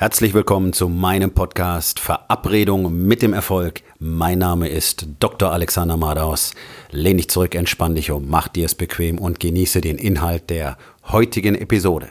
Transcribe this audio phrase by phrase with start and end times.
[0.00, 3.82] Herzlich willkommen zu meinem Podcast Verabredung mit dem Erfolg.
[3.98, 5.50] Mein Name ist Dr.
[5.50, 6.54] Alexander Madaus.
[6.92, 10.78] Lehn dich zurück, entspann dich um, mach dir es bequem und genieße den Inhalt der
[11.08, 12.10] heutigen Episode.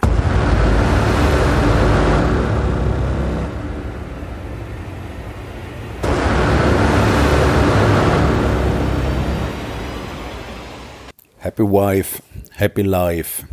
[11.37, 13.45] Happy Wife, Happy Life,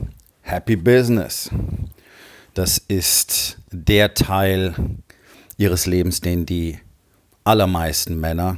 [0.43, 1.49] Happy Business.
[2.55, 4.75] Das ist der Teil
[5.57, 6.79] ihres Lebens, den die
[7.43, 8.57] allermeisten Männer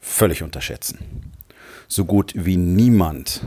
[0.00, 1.32] völlig unterschätzen.
[1.88, 3.40] So gut wie niemand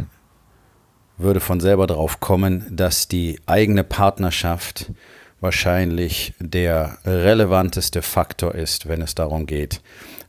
[1.18, 4.92] würde von selber drauf kommen, dass die eigene Partnerschaft
[5.40, 9.82] wahrscheinlich der relevanteste Faktor ist, wenn es darum geht,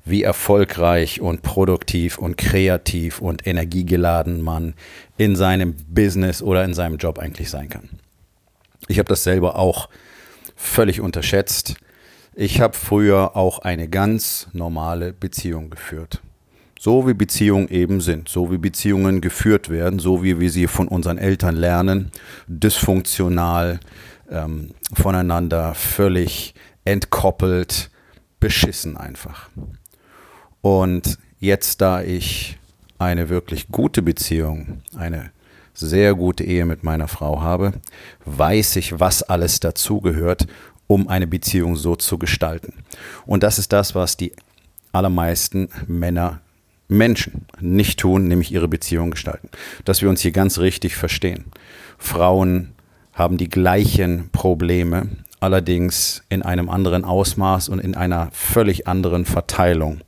[0.05, 4.75] wie erfolgreich und produktiv und kreativ und energiegeladen man
[5.17, 8.00] in seinem Business oder in seinem Job eigentlich sein kann.
[8.91, 9.89] Ich habe das selber auch
[10.57, 11.77] völlig unterschätzt.
[12.35, 16.21] Ich habe früher auch eine ganz normale Beziehung geführt.
[16.77, 20.89] So wie Beziehungen eben sind, so wie Beziehungen geführt werden, so wie wir sie von
[20.89, 22.11] unseren Eltern lernen,
[22.49, 23.79] dysfunktional,
[24.29, 26.55] ähm, voneinander völlig
[26.85, 27.91] entkoppelt,
[28.41, 29.51] beschissen einfach.
[30.63, 32.59] Und jetzt, da ich
[32.99, 35.31] eine wirklich gute Beziehung, eine
[35.75, 37.73] sehr gute Ehe mit meiner Frau habe,
[38.25, 40.47] weiß ich, was alles dazugehört,
[40.87, 42.75] um eine Beziehung so zu gestalten.
[43.27, 44.33] Und das ist das, was die
[44.93, 46.41] allermeisten Männer
[46.89, 49.49] Menschen nicht tun, nämlich ihre Beziehung gestalten.
[49.85, 51.45] Dass wir uns hier ganz richtig verstehen.
[51.99, 52.73] Frauen
[53.13, 60.01] haben die gleichen Probleme, allerdings in einem anderen Ausmaß und in einer völlig anderen Verteilung,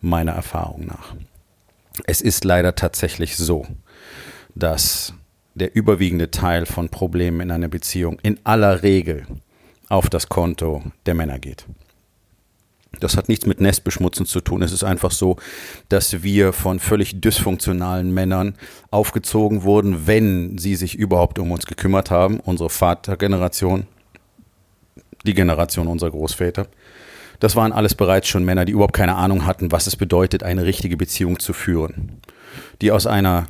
[0.00, 1.14] meiner Erfahrung nach.
[2.04, 3.66] Es ist leider tatsächlich so,
[4.56, 5.12] dass
[5.54, 9.26] der überwiegende Teil von Problemen in einer Beziehung in aller Regel
[9.88, 11.66] auf das Konto der Männer geht.
[12.98, 14.62] Das hat nichts mit Nestbeschmutzen zu tun.
[14.62, 15.36] Es ist einfach so,
[15.90, 18.54] dass wir von völlig dysfunktionalen Männern
[18.90, 22.40] aufgezogen wurden, wenn sie sich überhaupt um uns gekümmert haben.
[22.40, 23.86] Unsere Vatergeneration,
[25.26, 26.68] die Generation unserer Großväter.
[27.38, 30.64] Das waren alles bereits schon Männer, die überhaupt keine Ahnung hatten, was es bedeutet, eine
[30.64, 32.22] richtige Beziehung zu führen.
[32.80, 33.46] Die aus einer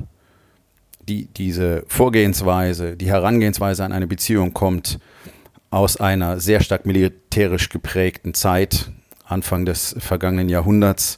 [1.07, 4.99] die, diese Vorgehensweise, die Herangehensweise an eine Beziehung kommt
[5.69, 8.91] aus einer sehr stark militärisch geprägten Zeit,
[9.25, 11.17] Anfang des vergangenen Jahrhunderts.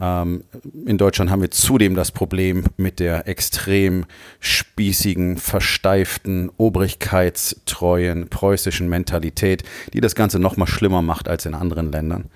[0.00, 0.44] Ähm,
[0.86, 4.06] in Deutschland haben wir zudem das Problem mit der extrem
[4.40, 9.62] spießigen, versteiften, obrigkeitstreuen preußischen Mentalität,
[9.92, 12.30] die das Ganze noch mal schlimmer macht als in anderen Ländern.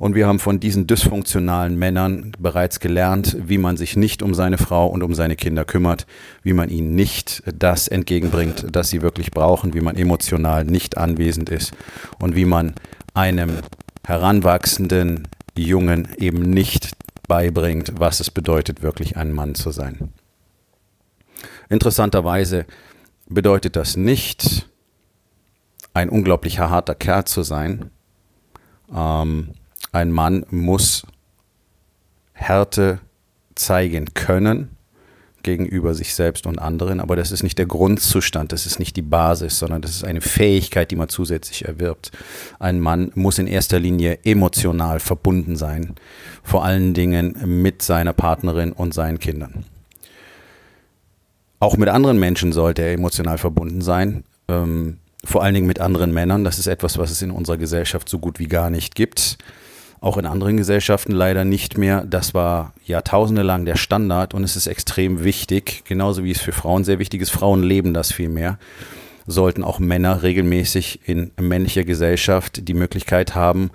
[0.00, 4.56] Und wir haben von diesen dysfunktionalen Männern bereits gelernt, wie man sich nicht um seine
[4.56, 6.06] Frau und um seine Kinder kümmert,
[6.42, 11.50] wie man ihnen nicht das entgegenbringt, das sie wirklich brauchen, wie man emotional nicht anwesend
[11.50, 11.74] ist
[12.18, 12.76] und wie man
[13.12, 13.58] einem
[14.02, 16.92] heranwachsenden Jungen eben nicht
[17.28, 20.14] beibringt, was es bedeutet, wirklich ein Mann zu sein.
[21.68, 22.64] Interessanterweise
[23.28, 24.66] bedeutet das nicht,
[25.92, 27.90] ein unglaublich harter Kerl zu sein,
[28.96, 29.50] ähm,
[29.92, 31.04] ein Mann muss
[32.32, 33.00] Härte
[33.54, 34.76] zeigen können
[35.42, 39.02] gegenüber sich selbst und anderen, aber das ist nicht der Grundzustand, das ist nicht die
[39.02, 42.12] Basis, sondern das ist eine Fähigkeit, die man zusätzlich erwirbt.
[42.58, 45.94] Ein Mann muss in erster Linie emotional verbunden sein,
[46.42, 49.64] vor allen Dingen mit seiner Partnerin und seinen Kindern.
[51.58, 54.24] Auch mit anderen Menschen sollte er emotional verbunden sein.
[54.48, 56.44] Ähm, vor allen Dingen mit anderen Männern.
[56.44, 59.36] Das ist etwas, was es in unserer Gesellschaft so gut wie gar nicht gibt
[60.00, 62.04] auch in anderen Gesellschaften leider nicht mehr.
[62.04, 66.52] Das war jahrtausende lang der Standard und es ist extrem wichtig, genauso wie es für
[66.52, 67.30] Frauen sehr wichtig ist.
[67.30, 68.58] Frauen leben das viel mehr.
[69.26, 73.70] Sollten auch Männer regelmäßig in männlicher Gesellschaft die Möglichkeit haben,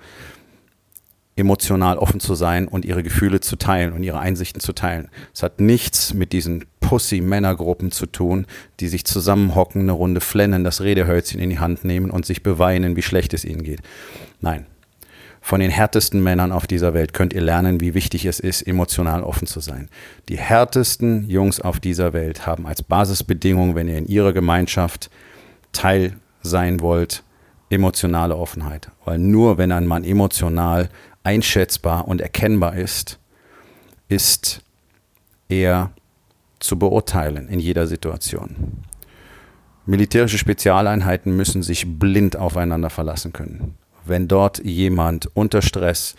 [1.36, 5.08] emotional offen zu sein und ihre Gefühle zu teilen und ihre Einsichten zu teilen.
[5.32, 8.46] Es hat nichts mit diesen Pussy-Männergruppen zu tun,
[8.80, 12.96] die sich zusammenhocken, eine Runde flennen, das Redehölzchen in die Hand nehmen und sich beweinen,
[12.96, 13.80] wie schlecht es ihnen geht.
[14.40, 14.66] Nein,
[15.46, 19.22] von den härtesten Männern auf dieser Welt könnt ihr lernen, wie wichtig es ist, emotional
[19.22, 19.88] offen zu sein.
[20.28, 25.08] Die härtesten Jungs auf dieser Welt haben als Basisbedingung, wenn ihr in ihrer Gemeinschaft
[25.70, 27.22] Teil sein wollt,
[27.70, 28.90] emotionale Offenheit.
[29.04, 30.88] Weil nur wenn ein Mann emotional
[31.22, 33.20] einschätzbar und erkennbar ist,
[34.08, 34.62] ist
[35.48, 35.92] er
[36.58, 38.82] zu beurteilen in jeder Situation.
[39.84, 43.76] Militärische Spezialeinheiten müssen sich blind aufeinander verlassen können
[44.08, 46.14] wenn dort jemand unter Stress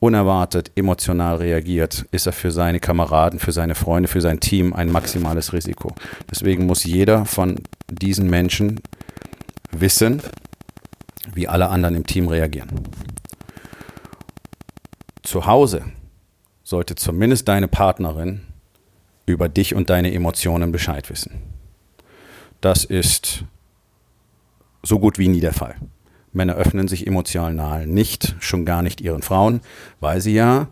[0.00, 4.92] unerwartet emotional reagiert, ist er für seine Kameraden, für seine Freunde, für sein Team ein
[4.92, 5.94] maximales Risiko.
[6.30, 8.80] Deswegen muss jeder von diesen Menschen
[9.70, 10.20] wissen,
[11.32, 12.68] wie alle anderen im Team reagieren.
[15.22, 15.84] Zu Hause
[16.62, 18.42] sollte zumindest deine Partnerin
[19.26, 21.40] über dich und deine Emotionen Bescheid wissen.
[22.60, 23.44] Das ist
[24.82, 25.76] so gut wie nie der Fall.
[26.34, 29.60] Männer öffnen sich emotional nicht, schon gar nicht ihren Frauen,
[30.00, 30.68] weil sie ja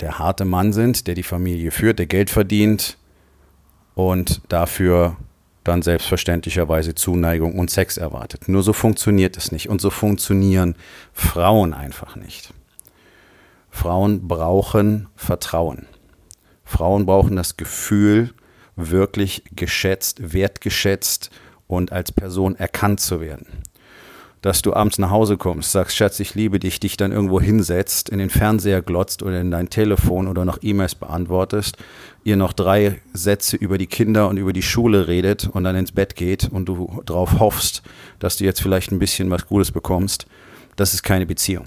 [0.00, 2.96] der harte Mann sind, der die Familie führt, der Geld verdient
[3.94, 5.16] und dafür
[5.62, 8.48] dann selbstverständlicherweise Zuneigung und Sex erwartet.
[8.48, 10.74] Nur so funktioniert es nicht und so funktionieren
[11.12, 12.54] Frauen einfach nicht.
[13.68, 15.86] Frauen brauchen Vertrauen.
[16.64, 18.32] Frauen brauchen das Gefühl,
[18.74, 21.30] wirklich geschätzt, wertgeschätzt
[21.66, 23.46] und als Person erkannt zu werden
[24.42, 28.08] dass du abends nach Hause kommst, sagst, Schatz, ich liebe dich, dich dann irgendwo hinsetzt,
[28.08, 31.76] in den Fernseher glotzt oder in dein Telefon oder noch E-Mails beantwortest,
[32.24, 35.92] ihr noch drei Sätze über die Kinder und über die Schule redet und dann ins
[35.92, 37.82] Bett geht und du darauf hoffst,
[38.18, 40.26] dass du jetzt vielleicht ein bisschen was Gutes bekommst,
[40.76, 41.66] das ist keine Beziehung.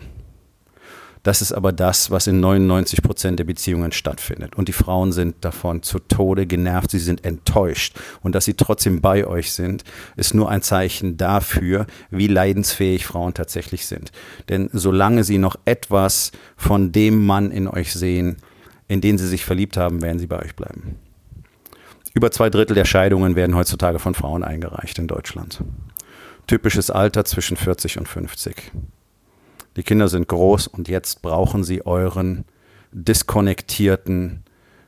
[1.23, 4.55] Das ist aber das, was in 99 Prozent der Beziehungen stattfindet.
[4.55, 7.97] Und die Frauen sind davon zu Tode genervt, sie sind enttäuscht.
[8.21, 9.85] Und dass sie trotzdem bei euch sind,
[10.17, 14.11] ist nur ein Zeichen dafür, wie leidensfähig Frauen tatsächlich sind.
[14.49, 18.37] Denn solange sie noch etwas von dem Mann in euch sehen,
[18.89, 20.99] in den sie sich verliebt haben, werden sie bei euch bleiben.
[22.13, 25.63] Über zwei Drittel der Scheidungen werden heutzutage von Frauen eingereicht in Deutschland.
[26.47, 28.73] Typisches Alter zwischen 40 und 50.
[29.75, 32.45] Die Kinder sind groß und jetzt brauchen sie euren
[32.91, 34.43] diskonnektierten,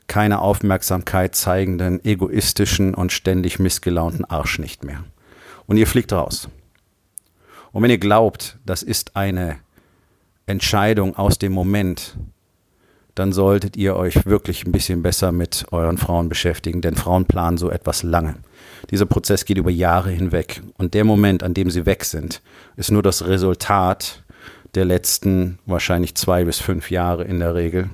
[0.08, 5.04] keine Aufmerksamkeit zeigenden, egoistischen und ständig missgelaunten Arsch nicht mehr.
[5.66, 6.50] Und ihr fliegt raus.
[7.72, 9.58] Und wenn ihr glaubt, das ist eine
[10.46, 12.16] Entscheidung aus dem Moment,
[13.16, 17.58] dann solltet ihr euch wirklich ein bisschen besser mit euren Frauen beschäftigen, denn Frauen planen
[17.58, 18.36] so etwas lange.
[18.92, 22.42] Dieser Prozess geht über Jahre hinweg und der Moment, an dem sie weg sind,
[22.76, 24.25] ist nur das Resultat
[24.75, 27.89] der letzten wahrscheinlich zwei bis fünf Jahre in der Regel.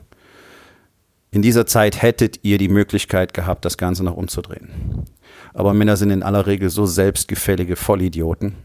[1.31, 5.05] In dieser Zeit hättet ihr die Möglichkeit gehabt, das Ganze noch umzudrehen.
[5.53, 8.55] Aber Männer sind in aller Regel so selbstgefällige Vollidioten,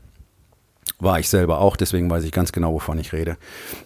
[0.98, 3.36] war ich selber auch, deswegen weiß ich ganz genau, wovon ich rede,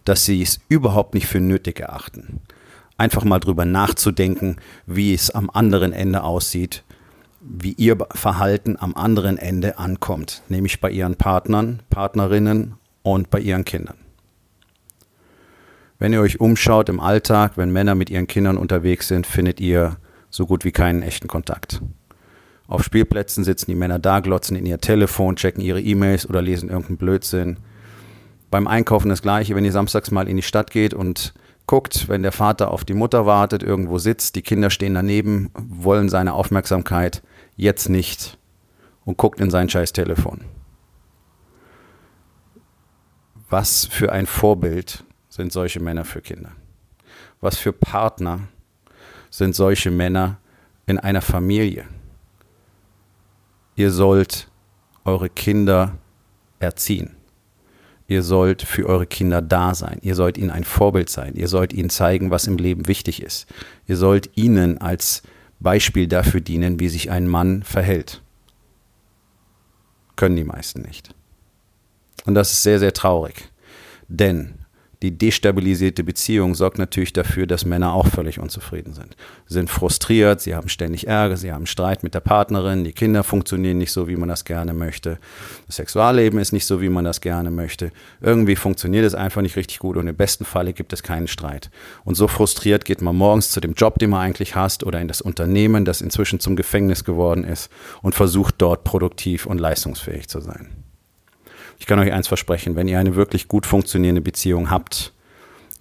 [0.05, 2.41] dass sie es überhaupt nicht für nötig erachten,
[2.97, 4.57] einfach mal drüber nachzudenken,
[4.87, 6.85] wie es am anderen Ende aussieht,
[7.41, 13.65] wie ihr Verhalten am anderen Ende ankommt, nämlich bei ihren Partnern, Partnerinnen und bei ihren
[13.65, 13.97] Kindern.
[16.01, 19.99] Wenn ihr euch umschaut im Alltag, wenn Männer mit ihren Kindern unterwegs sind, findet ihr
[20.31, 21.83] so gut wie keinen echten Kontakt.
[22.67, 26.71] Auf Spielplätzen sitzen die Männer da, glotzen in ihr Telefon, checken ihre E-Mails oder lesen
[26.71, 27.59] irgendeinen Blödsinn.
[28.51, 31.35] Beim Einkaufen das gleiche, wenn ihr samstags mal in die Stadt geht und
[31.67, 36.09] guckt, wenn der Vater auf die Mutter wartet, irgendwo sitzt, die Kinder stehen daneben, wollen
[36.09, 37.23] seine Aufmerksamkeit,
[37.57, 38.39] jetzt nicht
[39.05, 40.41] und guckt in sein scheiß Telefon.
[43.51, 46.53] Was für ein Vorbild sind solche Männer für Kinder?
[47.41, 48.41] Was für Partner
[49.31, 50.39] sind solche Männer
[50.87, 51.87] in einer Familie?
[53.77, 54.49] Ihr sollt
[55.05, 55.97] eure Kinder
[56.59, 57.17] erziehen.
[58.09, 59.99] Ihr sollt für eure Kinder da sein.
[60.03, 61.37] Ihr sollt ihnen ein Vorbild sein.
[61.37, 63.47] Ihr sollt ihnen zeigen, was im Leben wichtig ist.
[63.87, 65.23] Ihr sollt ihnen als
[65.61, 68.21] Beispiel dafür dienen, wie sich ein Mann verhält.
[70.17, 71.15] Können die meisten nicht.
[72.27, 73.49] Und das ist sehr, sehr traurig.
[74.09, 74.55] Denn
[75.03, 79.17] die destabilisierte Beziehung sorgt natürlich dafür, dass Männer auch völlig unzufrieden sind.
[79.47, 83.25] Sie sind frustriert, sie haben ständig Ärger, sie haben Streit mit der Partnerin, die Kinder
[83.25, 85.19] funktionieren nicht so, wie man das gerne möchte.
[85.67, 87.93] Das Sexualleben ist nicht so, wie man das gerne möchte.
[88.21, 91.71] Irgendwie funktioniert es einfach nicht richtig gut und im besten Falle gibt es keinen Streit.
[92.05, 95.09] Und so frustriert geht man morgens zu dem Job, den man eigentlich hasst oder in
[95.09, 97.71] das Unternehmen, das inzwischen zum Gefängnis geworden ist
[98.03, 100.90] und versucht dort produktiv und leistungsfähig zu sein.
[101.81, 105.13] Ich kann euch eins versprechen, wenn ihr eine wirklich gut funktionierende Beziehung habt,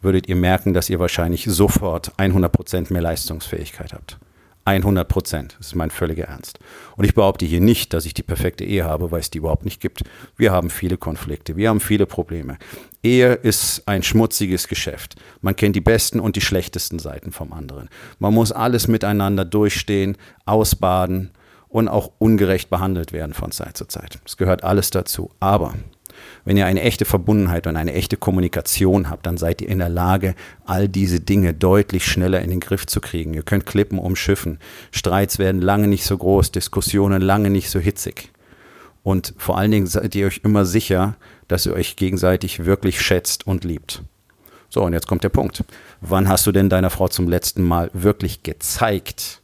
[0.02, 4.18] würdet ihr merken, dass ihr wahrscheinlich sofort 100% mehr Leistungsfähigkeit habt.
[4.64, 5.56] 100 Prozent.
[5.58, 6.60] Das ist mein völliger Ernst.
[6.96, 9.66] Und ich behaupte hier nicht, dass ich die perfekte Ehe habe, weil es die überhaupt
[9.66, 10.04] nicht gibt.
[10.38, 12.58] Wir haben viele Konflikte, wir haben viele Probleme.
[13.04, 15.16] Ehe ist ein schmutziges Geschäft.
[15.42, 17.90] Man kennt die besten und die schlechtesten Seiten vom anderen.
[18.20, 21.32] Man muss alles miteinander durchstehen, ausbaden
[21.70, 24.20] und auch ungerecht behandelt werden von Zeit zu Zeit.
[24.24, 25.32] Das gehört alles dazu.
[25.40, 25.76] Aber
[26.44, 29.90] wenn ihr eine echte Verbundenheit und eine echte Kommunikation habt, dann seid ihr in der
[29.90, 30.36] Lage,
[30.66, 33.34] all diese Dinge deutlich schneller in den Griff zu kriegen.
[33.34, 34.60] Ihr könnt Klippen umschiffen.
[34.92, 38.32] Streits werden lange nicht so groß, Diskussionen lange nicht so hitzig.
[39.04, 41.16] Und vor allen Dingen seid ihr euch immer sicher,
[41.48, 44.04] dass ihr euch gegenseitig wirklich schätzt und liebt.
[44.70, 45.64] So, und jetzt kommt der Punkt.
[46.02, 49.42] Wann hast du denn deiner Frau zum letzten Mal wirklich gezeigt,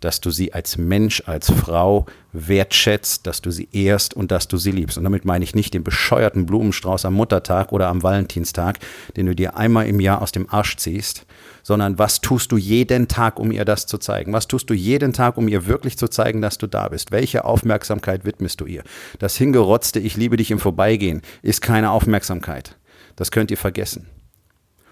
[0.00, 4.56] dass du sie als Mensch, als Frau wertschätzt, dass du sie ehrst und dass du
[4.56, 4.98] sie liebst.
[4.98, 8.78] Und damit meine ich nicht den bescheuerten Blumenstrauß am Muttertag oder am Valentinstag,
[9.16, 11.26] den du dir einmal im Jahr aus dem Arsch ziehst,
[11.62, 14.32] sondern was tust du jeden Tag, um ihr das zu zeigen?
[14.32, 17.12] Was tust du jeden Tag, um ihr wirklich zu zeigen, dass du da bist?
[17.12, 18.82] Welche Aufmerksamkeit widmest du ihr?
[19.18, 22.76] Das hingerotzte Ich liebe dich im Vorbeigehen ist keine Aufmerksamkeit.
[23.16, 24.06] Das könnt ihr vergessen.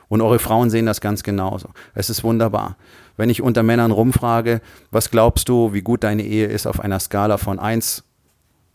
[0.09, 1.69] Und eure Frauen sehen das ganz genauso.
[1.95, 2.77] Es ist wunderbar.
[3.17, 4.61] Wenn ich unter Männern rumfrage,
[4.91, 8.05] was glaubst du, wie gut deine Ehe ist auf einer Skala von 1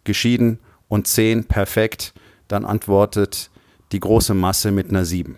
[0.04, 2.14] geschieden und 10 perfekt,
[2.48, 3.50] dann antwortet
[3.92, 5.38] die große Masse mit einer 7.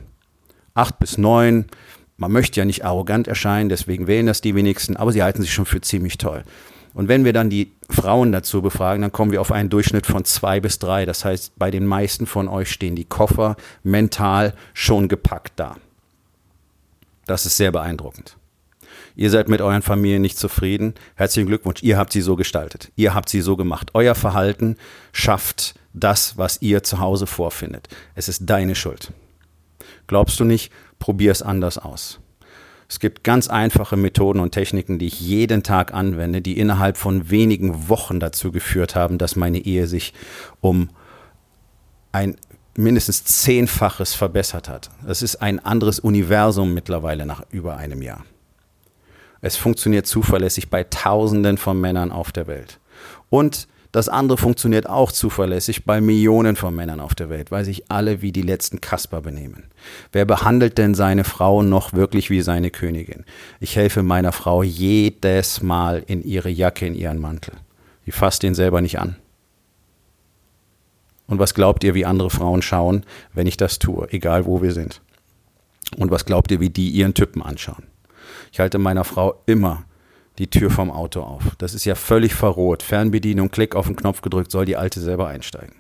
[0.74, 1.66] 8 bis 9,
[2.18, 5.54] man möchte ja nicht arrogant erscheinen, deswegen wählen das die wenigsten, aber sie halten sich
[5.54, 6.44] schon für ziemlich toll.
[6.94, 10.24] Und wenn wir dann die Frauen dazu befragen, dann kommen wir auf einen Durchschnitt von
[10.24, 11.06] zwei bis drei.
[11.06, 15.76] Das heißt, bei den meisten von euch stehen die Koffer mental schon gepackt da.
[17.26, 18.38] Das ist sehr beeindruckend.
[19.16, 20.94] Ihr seid mit euren Familien nicht zufrieden.
[21.16, 21.82] Herzlichen Glückwunsch.
[21.84, 22.92] Ihr habt sie so gestaltet.
[22.96, 23.92] Ihr habt sie so gemacht.
[23.94, 24.76] Euer Verhalten
[25.14, 27.88] schafft das, was ihr zu Hause vorfindet.
[28.14, 29.14] Es ist deine Schuld.
[30.08, 30.72] Glaubst du nicht?
[31.00, 32.20] Probier es anders aus.
[32.88, 37.30] Es gibt ganz einfache Methoden und Techniken, die ich jeden Tag anwende, die innerhalb von
[37.32, 40.14] wenigen Wochen dazu geführt haben, dass meine Ehe sich
[40.62, 40.90] um
[42.12, 42.38] ein
[42.78, 44.90] mindestens zehnfaches verbessert hat.
[45.06, 48.26] Das ist ein anderes Universum mittlerweile nach über einem Jahr.
[49.42, 52.80] Es funktioniert zuverlässig bei Tausenden von Männern auf der Welt.
[53.30, 57.90] Und das andere funktioniert auch zuverlässig bei Millionen von Männern auf der Welt, weil sich
[57.90, 59.66] alle wie die letzten Kasper benehmen.
[60.12, 63.24] Wer behandelt denn seine Frau noch wirklich wie seine Königin?
[63.62, 67.54] Ich helfe meiner Frau jedes Mal in ihre Jacke, in ihren Mantel.
[68.06, 69.16] Die fasst ihn selber nicht an.
[71.28, 74.74] Und was glaubt ihr, wie andere Frauen schauen, wenn ich das tue, egal wo wir
[74.74, 75.02] sind?
[75.98, 77.84] Und was glaubt ihr, wie die ihren Typen anschauen?
[78.52, 79.86] Ich halte meiner Frau immer
[80.38, 81.44] die Tür vom Auto auf.
[81.58, 82.84] Das ist ja völlig verroht.
[82.84, 85.76] Fernbedienung, Klick auf den Knopf gedrückt, soll die alte selber einsteigen.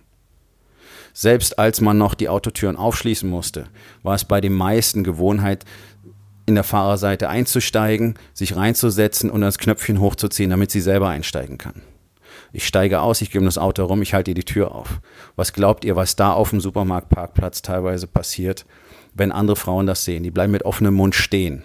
[1.13, 3.67] Selbst als man noch die Autotüren aufschließen musste,
[4.03, 5.65] war es bei den meisten Gewohnheit,
[6.45, 11.81] in der Fahrerseite einzusteigen, sich reinzusetzen und das Knöpfchen hochzuziehen, damit sie selber einsteigen kann.
[12.53, 15.01] Ich steige aus, ich gebe das Auto rum, ich halte ihr die Tür auf.
[15.35, 18.65] Was glaubt ihr, was da auf dem Supermarktparkplatz teilweise passiert,
[19.13, 20.23] wenn andere Frauen das sehen?
[20.23, 21.63] Die bleiben mit offenem Mund stehen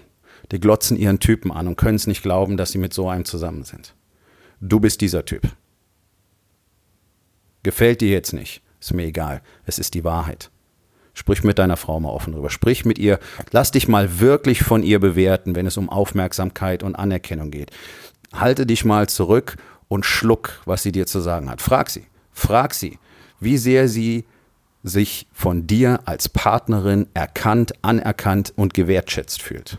[0.52, 3.24] die glotzen ihren Typen an und können es nicht glauben, dass sie mit so einem
[3.24, 3.94] zusammen sind.
[4.60, 5.42] Du bist dieser Typ.
[7.62, 10.50] Gefällt dir jetzt nicht, ist mir egal, es ist die Wahrheit.
[11.12, 12.50] Sprich mit deiner Frau mal offen drüber.
[12.50, 13.18] Sprich mit ihr.
[13.50, 17.72] Lass dich mal wirklich von ihr bewerten, wenn es um Aufmerksamkeit und Anerkennung geht.
[18.32, 19.56] Halte dich mal zurück
[19.90, 21.60] und schluck, was sie dir zu sagen hat.
[21.60, 22.06] Frag sie.
[22.32, 22.98] Frag sie,
[23.40, 24.24] wie sehr sie
[24.82, 29.78] sich von dir als Partnerin erkannt, anerkannt und gewertschätzt fühlt.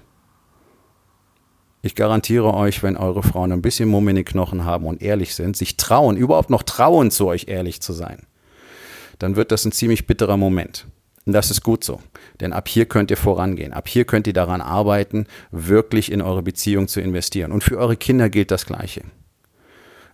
[1.82, 5.34] Ich garantiere euch, wenn eure Frauen ein bisschen Mumm in den Knochen haben und ehrlich
[5.34, 8.28] sind, sich trauen, überhaupt noch trauen, zu euch ehrlich zu sein,
[9.18, 10.88] dann wird das ein ziemlich bitterer Moment.
[11.26, 12.02] Und das ist gut so,
[12.42, 13.74] denn ab hier könnt ihr vorangehen.
[13.74, 17.52] Ab hier könnt ihr daran arbeiten, wirklich in eure Beziehung zu investieren.
[17.52, 19.04] Und für eure Kinder gilt das Gleiche.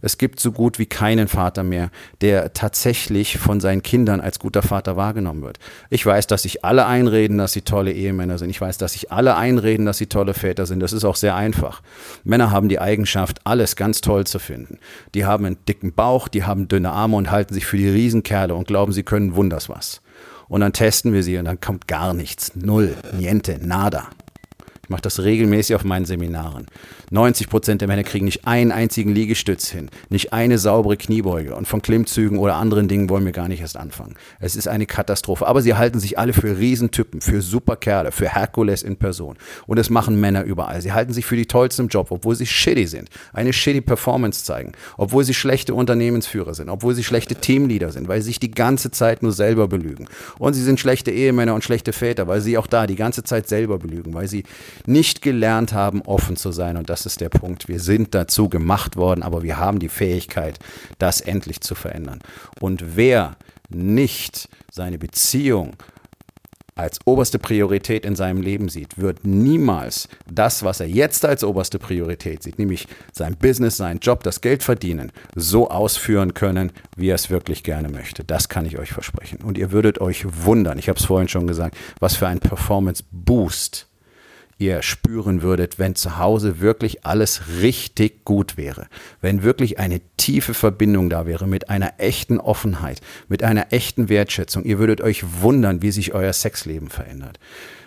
[0.01, 1.89] Es gibt so gut wie keinen Vater mehr,
[2.21, 5.59] der tatsächlich von seinen Kindern als guter Vater wahrgenommen wird.
[5.89, 8.49] Ich weiß, dass sich alle einreden, dass sie tolle Ehemänner sind.
[8.49, 10.79] Ich weiß, dass sich alle einreden, dass sie tolle Väter sind.
[10.79, 11.81] Das ist auch sehr einfach.
[12.23, 14.79] Männer haben die Eigenschaft, alles ganz toll zu finden.
[15.13, 18.53] Die haben einen dicken Bauch, die haben dünne Arme und halten sich für die Riesenkerle
[18.55, 20.01] und glauben, sie können wunders was.
[20.47, 22.55] Und dann testen wir sie und dann kommt gar nichts.
[22.55, 24.07] Null, niente, nada.
[24.87, 26.65] Ich mache das regelmäßig auf meinen Seminaren.
[27.11, 31.55] 90 Prozent der Männer kriegen nicht einen einzigen Liegestütz hin, nicht eine saubere Kniebeuge.
[31.55, 34.15] Und von Klimmzügen oder anderen Dingen wollen wir gar nicht erst anfangen.
[34.39, 35.45] Es ist eine Katastrophe.
[35.45, 39.35] Aber sie halten sich alle für Riesentypen, für Superkerle, für Herkules in Person.
[39.65, 40.81] Und das machen Männer überall.
[40.81, 44.45] Sie halten sich für die tollsten im Job, obwohl sie shitty sind, eine shitty Performance
[44.45, 48.51] zeigen, obwohl sie schlechte Unternehmensführer sind, obwohl sie schlechte Teamleader sind, weil sie sich die
[48.51, 50.07] ganze Zeit nur selber belügen.
[50.39, 53.49] Und sie sind schlechte Ehemänner und schlechte Väter, weil sie auch da die ganze Zeit
[53.49, 54.45] selber belügen, weil sie
[54.85, 56.77] nicht gelernt haben, offen zu sein.
[56.77, 57.67] Und das ist der Punkt.
[57.67, 60.59] Wir sind dazu gemacht worden, aber wir haben die Fähigkeit,
[60.99, 62.19] das endlich zu verändern.
[62.59, 63.35] Und wer
[63.69, 65.75] nicht seine Beziehung
[66.77, 71.79] als oberste Priorität in seinem Leben sieht, wird niemals das, was er jetzt als oberste
[71.79, 77.15] Priorität sieht, nämlich sein Business, seinen Job, das Geld verdienen, so ausführen können, wie er
[77.15, 78.23] es wirklich gerne möchte.
[78.23, 79.39] Das kann ich euch versprechen.
[79.43, 83.87] Und ihr würdet euch wundern, ich habe es vorhin schon gesagt, was für ein Performance-Boost
[84.57, 88.87] ihr spüren würdet, wenn zu Hause wirklich alles richtig gut wäre,
[89.21, 94.63] wenn wirklich eine tiefe Verbindung da wäre mit einer echten Offenheit, mit einer echten Wertschätzung.
[94.63, 97.39] Ihr würdet euch wundern, wie sich euer Sexleben verändert.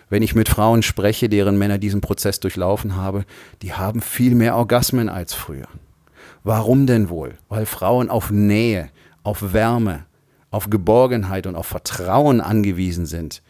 [0.09, 3.25] Wenn ich mit Frauen spreche, deren Männer diesen Prozess durchlaufen haben,
[3.62, 5.69] die haben viel mehr Orgasmen als früher.
[6.43, 7.35] Warum denn wohl?
[7.49, 8.91] Weil Frauen auf Nähe,
[9.23, 10.07] auf Wärme,
[10.50, 13.43] auf Geborgenheit und auf Vertrauen angewiesen sind,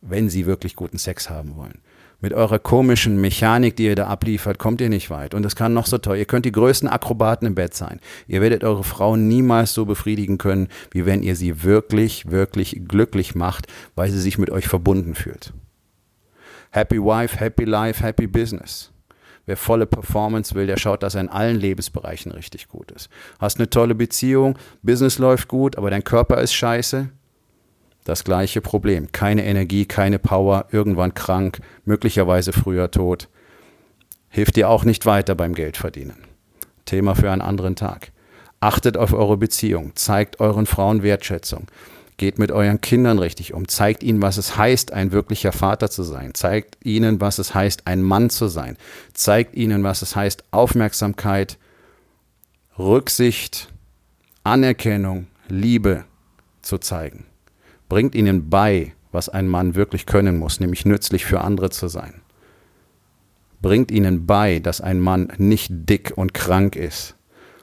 [0.00, 1.80] wenn sie wirklich guten Sex haben wollen.
[2.20, 5.34] Mit eurer komischen Mechanik, die ihr da abliefert, kommt ihr nicht weit.
[5.34, 6.16] Und das kann noch so toll.
[6.16, 8.00] Ihr könnt die größten Akrobaten im Bett sein.
[8.26, 13.36] Ihr werdet eure Frau niemals so befriedigen können, wie wenn ihr sie wirklich, wirklich glücklich
[13.36, 15.52] macht, weil sie sich mit euch verbunden fühlt.
[16.72, 18.90] Happy Wife, Happy Life, Happy Business.
[19.46, 23.08] Wer volle Performance will, der schaut, dass er in allen Lebensbereichen richtig gut ist.
[23.38, 27.08] Hast eine tolle Beziehung, Business läuft gut, aber dein Körper ist scheiße,
[28.08, 29.12] das gleiche Problem.
[29.12, 33.28] Keine Energie, keine Power, irgendwann krank, möglicherweise früher tot.
[34.30, 36.16] Hilft dir auch nicht weiter beim Geldverdienen.
[36.86, 38.12] Thema für einen anderen Tag.
[38.60, 41.66] Achtet auf eure Beziehung, zeigt euren Frauen Wertschätzung,
[42.16, 46.02] geht mit euren Kindern richtig um, zeigt ihnen, was es heißt, ein wirklicher Vater zu
[46.02, 48.78] sein, zeigt ihnen, was es heißt, ein Mann zu sein,
[49.12, 51.58] zeigt ihnen, was es heißt, Aufmerksamkeit,
[52.78, 53.68] Rücksicht,
[54.44, 56.04] Anerkennung, Liebe
[56.62, 57.26] zu zeigen
[57.88, 62.20] bringt ihnen bei, was ein Mann wirklich können muss, nämlich nützlich für andere zu sein.
[63.60, 67.16] Bringt ihnen bei, dass ein Mann nicht dick und krank ist,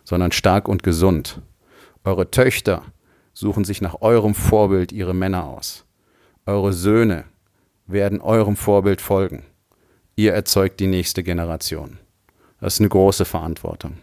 [0.03, 1.41] sondern stark und gesund.
[2.03, 2.83] Eure Töchter
[3.33, 5.85] suchen sich nach eurem Vorbild ihre Männer aus.
[6.45, 7.25] Eure Söhne
[7.87, 9.43] werden eurem Vorbild folgen.
[10.15, 11.97] Ihr erzeugt die nächste Generation.
[12.59, 13.97] Das ist eine große Verantwortung.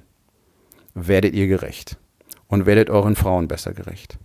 [0.95, 1.97] Werdet ihr gerecht
[2.49, 4.19] und werdet euren Frauen besser gerecht.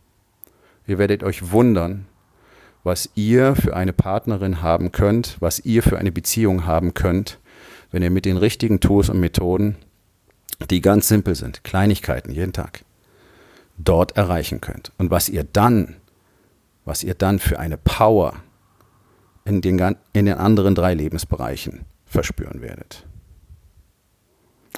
[0.87, 2.05] Ihr werdet euch wundern,
[2.83, 7.39] was ihr für eine Partnerin haben könnt, was ihr für eine Beziehung haben könnt,
[7.91, 9.75] wenn ihr mit den richtigen Tools und Methoden,
[10.69, 12.85] die ganz simpel sind, Kleinigkeiten jeden Tag,
[13.77, 14.91] dort erreichen könnt.
[14.97, 15.97] Und was ihr dann,
[16.85, 18.33] was ihr dann für eine Power
[19.43, 23.05] in den, in den anderen drei Lebensbereichen verspüren werdet.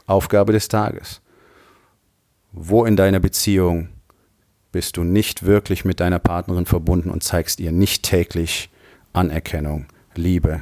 [0.05, 1.21] Aufgabe des Tages.
[2.51, 3.89] Wo in deiner Beziehung
[4.71, 8.69] bist du nicht wirklich mit deiner Partnerin verbunden und zeigst ihr nicht täglich
[9.13, 10.61] Anerkennung, Liebe,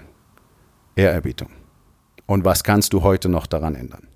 [0.96, 1.50] Ehrerbietung.
[2.26, 4.08] Und was kannst du heute noch daran ändern?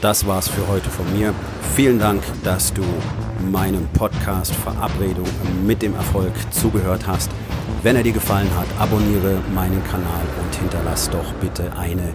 [0.00, 1.34] Das war's für heute von mir.
[1.74, 2.82] Vielen Dank, dass du
[3.50, 5.28] meinem Podcast Verabredung
[5.66, 7.30] mit dem Erfolg zugehört hast.
[7.82, 12.14] Wenn er dir gefallen hat, abonniere meinen Kanal und hinterlass doch bitte eine